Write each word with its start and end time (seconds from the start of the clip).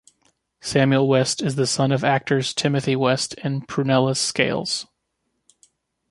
Samuel 0.61 1.07
West 1.07 1.43
is 1.43 1.53
the 1.57 1.67
son 1.67 1.91
of 1.91 2.03
actors 2.03 2.55
Timothy 2.55 2.95
West 2.95 3.35
and 3.43 3.67
Prunella 3.67 4.15
Scales. 4.17 4.87